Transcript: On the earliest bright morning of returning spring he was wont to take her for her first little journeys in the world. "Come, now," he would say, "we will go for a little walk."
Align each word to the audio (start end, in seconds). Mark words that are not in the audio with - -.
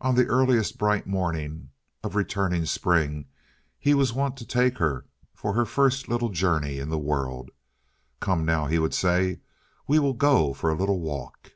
On 0.00 0.14
the 0.14 0.24
earliest 0.24 0.78
bright 0.78 1.06
morning 1.06 1.68
of 2.02 2.16
returning 2.16 2.64
spring 2.64 3.26
he 3.78 3.92
was 3.92 4.10
wont 4.14 4.38
to 4.38 4.46
take 4.46 4.78
her 4.78 5.04
for 5.34 5.52
her 5.52 5.66
first 5.66 6.08
little 6.08 6.30
journeys 6.30 6.80
in 6.80 6.88
the 6.88 6.96
world. 6.98 7.50
"Come, 8.20 8.46
now," 8.46 8.68
he 8.68 8.78
would 8.78 8.94
say, 8.94 9.40
"we 9.86 9.98
will 9.98 10.14
go 10.14 10.54
for 10.54 10.70
a 10.70 10.74
little 10.74 11.00
walk." 11.00 11.52